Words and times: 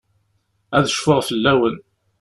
Ad 0.77 0.85
cfuɣ 0.93 1.19
fell-awen. 1.27 1.77